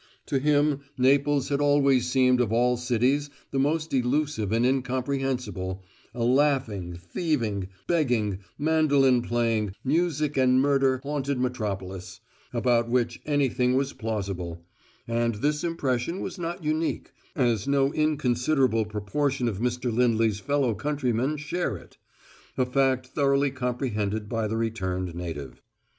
To 0.25 0.39
him 0.39 0.79
Naples 0.97 1.49
had 1.49 1.61
always 1.61 2.07
seemed 2.09 2.41
of 2.41 2.51
all 2.51 2.75
cities 2.75 3.29
the 3.51 3.59
most 3.59 3.93
elusive 3.93 4.51
and 4.51 4.65
incomprehensible, 4.65 5.83
a 6.15 6.23
laughing, 6.23 6.95
thieving, 6.95 7.67
begging, 7.85 8.39
mandolin 8.57 9.21
playing, 9.21 9.75
music 9.83 10.37
and 10.37 10.59
murder 10.59 11.01
haunted 11.03 11.37
metropolis, 11.37 12.19
about 12.51 12.89
which 12.89 13.21
anything 13.27 13.75
was 13.75 13.93
plausible; 13.93 14.65
and 15.07 15.35
this 15.35 15.63
impression 15.63 16.19
was 16.19 16.39
not 16.39 16.63
unique, 16.63 17.11
as 17.35 17.67
no 17.67 17.93
inconsiderable 17.93 18.85
proportion 18.85 19.47
of 19.47 19.59
Mr. 19.59 19.93
Lindley's 19.93 20.39
fellow 20.39 20.73
countrymen 20.73 21.37
share 21.37 21.77
it, 21.77 21.97
a 22.57 22.65
fact 22.65 23.05
thoroughly 23.05 23.51
comprehended 23.51 24.27
by 24.27 24.47
the 24.47 24.57
returned 24.57 25.13
native. 25.13 25.61